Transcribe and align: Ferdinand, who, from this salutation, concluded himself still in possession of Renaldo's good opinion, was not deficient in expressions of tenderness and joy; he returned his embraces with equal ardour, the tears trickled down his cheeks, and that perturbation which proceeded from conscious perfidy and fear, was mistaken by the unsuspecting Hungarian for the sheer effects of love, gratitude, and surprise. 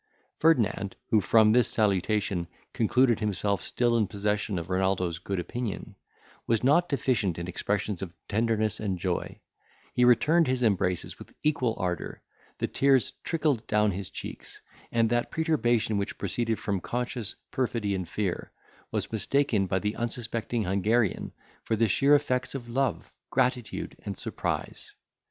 Ferdinand, 0.39 0.95
who, 1.11 1.21
from 1.21 1.51
this 1.51 1.67
salutation, 1.67 2.47
concluded 2.73 3.19
himself 3.19 3.61
still 3.61 3.95
in 3.95 4.07
possession 4.07 4.57
of 4.57 4.71
Renaldo's 4.71 5.19
good 5.19 5.39
opinion, 5.39 5.93
was 6.47 6.63
not 6.63 6.89
deficient 6.89 7.37
in 7.37 7.47
expressions 7.47 8.01
of 8.01 8.11
tenderness 8.27 8.79
and 8.79 8.97
joy; 8.97 9.39
he 9.93 10.03
returned 10.03 10.47
his 10.47 10.63
embraces 10.63 11.19
with 11.19 11.31
equal 11.43 11.75
ardour, 11.77 12.23
the 12.57 12.65
tears 12.67 13.11
trickled 13.23 13.67
down 13.67 13.91
his 13.91 14.09
cheeks, 14.09 14.59
and 14.91 15.07
that 15.11 15.29
perturbation 15.29 15.99
which 15.99 16.17
proceeded 16.17 16.57
from 16.57 16.81
conscious 16.81 17.35
perfidy 17.51 17.93
and 17.93 18.09
fear, 18.09 18.51
was 18.91 19.11
mistaken 19.11 19.67
by 19.67 19.77
the 19.77 19.95
unsuspecting 19.95 20.63
Hungarian 20.63 21.31
for 21.63 21.75
the 21.75 21.87
sheer 21.87 22.15
effects 22.15 22.55
of 22.55 22.67
love, 22.67 23.13
gratitude, 23.29 23.95
and 24.03 24.17
surprise. 24.17 24.93